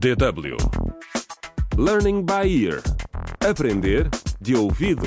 DW 0.00 0.56
Learning 1.76 2.24
by 2.24 2.48
Ear 2.48 2.80
Aprender 3.46 4.08
de 4.40 4.56
ouvido. 4.56 5.06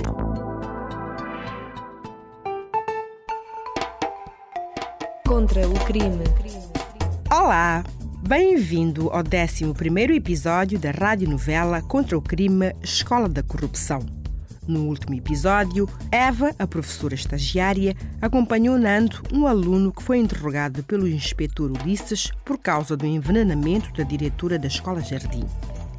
Contra 5.27 5.67
o 5.67 5.74
crime. 5.85 6.24
Olá! 7.32 7.83
Bem-vindo 8.27 9.10
ao 9.10 9.24
11 9.24 9.74
episódio 10.16 10.78
da 10.78 10.92
radionovela 10.92 11.82
Contra 11.82 12.16
o 12.16 12.21
Crime 12.21 12.75
Escola 12.84 13.28
da 13.28 13.41
Corrupção. 13.41 14.23
No 14.68 14.86
último 14.86 15.14
episódio, 15.14 15.89
Eva, 16.09 16.55
a 16.57 16.66
professora 16.66 17.14
estagiária, 17.14 17.96
acompanhou 18.21 18.78
Nando, 18.78 19.21
um 19.34 19.46
aluno 19.46 19.91
que 19.91 20.02
foi 20.02 20.20
interrogado 20.20 20.84
pelo 20.84 21.07
inspetor 21.07 21.71
Ulisses 21.71 22.32
por 22.46 22.57
causa 22.57 22.96
do 22.96 23.05
envenenamento 23.05 23.91
da 23.93 24.04
diretora 24.04 24.57
da 24.57 24.68
escola 24.68 25.02
Jardim. 25.02 25.46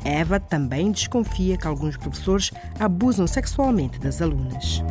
Eva 0.03 0.41
também 0.41 0.91
desconfia 0.91 1.57
que 1.57 1.67
alguns 1.67 1.97
professores 1.97 2.51
abusam 2.79 3.27
sexualmente 3.27 3.99
das 3.99 4.23
alunas. 4.23 4.83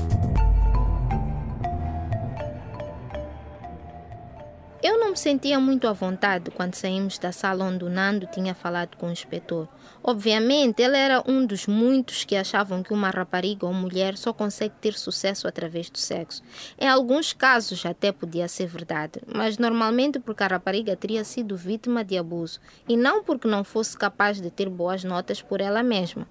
Eu 4.84 5.00
não 5.00 5.12
me 5.12 5.18
sentia 5.18 5.62
muito 5.62 5.88
à 5.88 5.94
vontade 5.94 6.52
quando 6.52 6.76
saímos 6.76 7.18
da 7.18 7.32
sala 7.32 7.64
onde 7.64 7.86
o 7.86 7.90
Nando 7.90 8.28
tinha 8.28 8.54
falado 8.54 8.98
com 8.98 9.08
o 9.08 9.12
inspetor. 9.12 9.66
Obviamente, 10.04 10.82
ele 10.82 10.98
era 10.98 11.24
um 11.26 11.46
dos 11.46 11.68
muitos 11.68 12.26
que 12.26 12.36
achavam 12.36 12.84
que 12.84 12.92
uma 12.92 13.10
rapariga 13.10 13.66
ou 13.66 13.74
mulher 13.74 14.18
só 14.18 14.34
consegue 14.34 14.76
ter 14.82 14.94
sucesso 14.96 15.48
através 15.48 15.90
do 15.90 15.98
sexo. 15.98 16.44
Em 16.78 16.86
alguns 16.86 17.32
casos 17.32 17.86
até 17.86 18.12
podia 18.12 18.50
ser 18.50 18.68
verdade, 18.68 19.22
mas 19.26 19.58
normalmente 19.58 20.20
porque 20.20 20.44
a 20.44 20.48
rapariga 20.48 20.98
teria 20.98 21.24
sido 21.24 21.56
vítima 21.56 22.04
de 22.04 22.18
abuso 22.18 22.60
e 22.86 22.98
não 22.98 23.24
porque 23.24 23.48
não 23.48 23.64
fosse 23.64 23.98
capaz 23.98 24.42
de 24.42 24.52
ter 24.52 24.68
boas 24.68 25.06
notas 25.06 25.42
por 25.42 25.62
ela 25.62 25.82
mesma. 25.82 26.28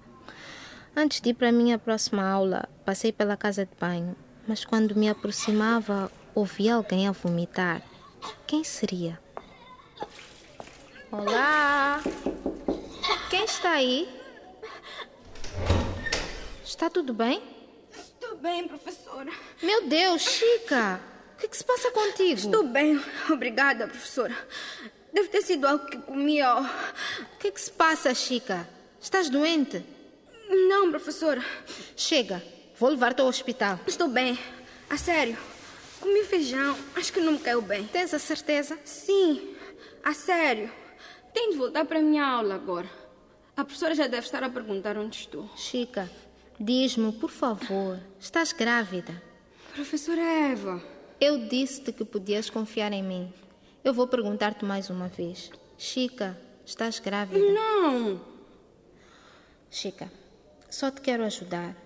Antes 0.95 1.21
de 1.21 1.31
ir 1.31 1.33
para 1.33 1.49
a 1.49 1.51
minha 1.51 1.79
próxima 1.79 2.29
aula, 2.29 2.69
passei 2.85 3.11
pela 3.11 3.35
casa 3.35 3.65
de 3.65 3.71
banho, 3.81 4.15
mas 4.47 4.63
quando 4.63 4.95
me 4.95 5.09
aproximava, 5.09 6.11
ouvi 6.35 6.69
alguém 6.69 7.07
a 7.07 7.11
vomitar. 7.11 7.81
Quem 8.47 8.63
seria? 8.63 9.19
Olá! 11.11 12.01
Quem 13.29 13.45
está 13.45 13.71
aí? 13.71 14.09
Está 16.63 16.89
tudo 16.89 17.13
bem? 17.13 17.41
Estou 17.91 18.37
bem, 18.37 18.67
professora. 18.67 19.31
Meu 19.61 19.87
Deus, 19.87 20.21
Chica! 20.21 20.99
O 21.35 21.37
que, 21.39 21.47
que 21.47 21.57
se 21.57 21.63
passa 21.63 21.91
contigo? 21.91 22.33
Estou 22.33 22.63
bem, 22.67 23.03
obrigada, 23.29 23.87
professora. 23.87 24.35
Deve 25.11 25.27
ter 25.29 25.41
sido 25.41 25.67
algo 25.67 25.85
que 25.85 25.97
comi 25.97 26.41
ao... 26.41 26.63
O 26.63 27.37
que, 27.39 27.51
que 27.51 27.61
se 27.61 27.71
passa, 27.71 28.13
Chica? 28.13 28.67
Estás 28.99 29.29
doente? 29.29 29.83
Não, 30.49 30.89
professora. 30.89 31.43
Chega, 31.95 32.43
vou 32.77 32.89
levar-te 32.89 33.21
ao 33.21 33.27
hospital. 33.27 33.79
Estou 33.85 34.07
bem. 34.07 34.37
A 34.89 34.97
sério. 34.97 35.37
Comi 36.03 36.25
feijão. 36.25 36.75
Acho 36.97 37.13
que 37.13 37.21
não 37.21 37.31
me 37.31 37.39
caiu 37.39 37.61
bem. 37.61 37.87
Tens 37.87 38.13
a 38.13 38.19
certeza? 38.19 38.77
Sim. 38.83 39.55
A 40.03 40.13
sério. 40.13 40.69
Tenho 41.33 41.53
de 41.53 41.57
voltar 41.57 41.85
para 41.85 41.99
a 41.99 42.01
minha 42.01 42.27
aula 42.27 42.55
agora. 42.55 42.89
A 43.55 43.63
professora 43.63 43.95
já 43.95 44.05
deve 44.05 44.25
estar 44.25 44.43
a 44.43 44.49
perguntar 44.49 44.97
onde 44.97 45.15
estou. 45.15 45.49
Chica, 45.55 46.11
diz-me, 46.59 47.13
por 47.13 47.29
favor, 47.29 47.97
estás 48.19 48.51
grávida? 48.51 49.23
Professora 49.73 50.19
Eva. 50.21 50.83
Eu 51.21 51.47
disse-te 51.47 51.93
que 51.93 52.03
podias 52.03 52.49
confiar 52.49 52.91
em 52.91 53.01
mim. 53.01 53.33
Eu 53.81 53.93
vou 53.93 54.05
perguntar-te 54.05 54.65
mais 54.65 54.89
uma 54.89 55.07
vez. 55.07 55.51
Chica, 55.77 56.37
estás 56.65 56.99
grávida? 56.99 57.45
Não. 57.49 58.19
Chica, 59.71 60.11
só 60.69 60.91
te 60.91 60.99
quero 60.99 61.23
ajudar. 61.23 61.77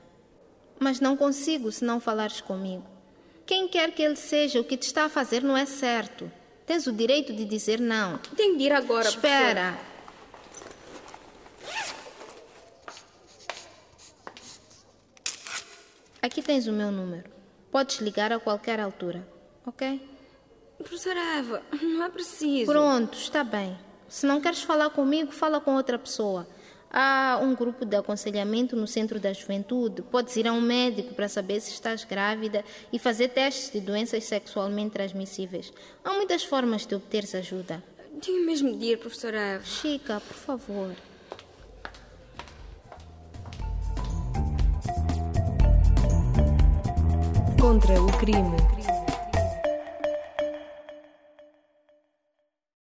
Mas 0.80 1.00
não 1.00 1.16
consigo 1.16 1.72
se 1.72 1.86
não 1.86 2.00
falares 2.00 2.42
comigo. 2.42 2.97
Quem 3.48 3.68
quer 3.70 3.92
que 3.92 4.04
ele 4.04 4.18
seja, 4.18 4.60
o 4.60 4.64
que 4.64 4.76
te 4.76 4.84
está 4.84 5.06
a 5.06 5.10
fazer 5.10 5.42
não 5.42 5.56
é 5.56 5.66
certo. 5.66 6.30
Tens 6.66 6.86
o 6.86 6.92
direito 6.92 7.34
de 7.34 7.46
dizer 7.46 7.80
não. 7.80 8.18
Tenho 8.36 8.58
de 8.58 8.66
ir 8.66 8.74
agora, 8.74 9.08
Espera. 9.08 9.72
professora. 9.72 9.98
Aqui 16.22 16.42
tens 16.42 16.68
o 16.68 16.74
meu 16.74 16.92
número. 16.92 17.30
Podes 17.72 18.00
ligar 18.00 18.34
a 18.34 18.40
qualquer 18.40 18.82
altura, 18.82 19.26
ok? 19.66 20.02
Professora 20.78 21.20
Eva, 21.38 21.64
não 21.82 22.04
é 22.04 22.10
preciso. 22.10 22.70
Pronto, 22.70 23.18
está 23.18 23.46
bem. 23.46 23.78
Se 24.10 24.26
não 24.26 24.42
queres 24.42 24.62
falar 24.62 24.90
comigo, 24.90 25.32
fala 25.32 25.62
com 25.62 25.76
outra 25.76 25.98
pessoa. 25.98 26.46
Há 26.92 27.40
um 27.42 27.54
grupo 27.54 27.86
de 27.86 27.98
aconselhamento 27.98 28.76
no 28.76 28.88
Centro 28.88 29.20
da 29.20 29.34
Juventude. 29.34 30.02
Podes 30.02 30.36
ir 30.38 30.48
a 30.48 30.54
um 30.54 30.62
médico 30.62 31.14
para 31.14 31.28
saber 31.28 31.60
se 31.60 31.72
estás 31.72 32.04
grávida 32.04 32.64
e 32.92 32.98
fazer 32.98 33.30
testes 33.30 33.72
de 33.72 33.82
doenças 33.82 34.24
sexualmente 34.24 34.92
transmissíveis. 34.92 35.74
Há 36.04 36.14
muitas 36.14 36.44
formas 36.44 36.86
de 36.86 36.96
obteres 36.96 37.36
ajuda. 37.36 37.84
Tenho 38.22 38.46
mesmo 38.46 38.76
de 38.78 38.86
ir, 38.86 39.00
professora 39.00 39.38
Eva. 39.38 39.66
Chica, 39.66 40.22
por 40.22 40.36
favor. 40.36 40.96
Contra 47.60 48.02
o 48.02 48.08
crime. 48.18 48.97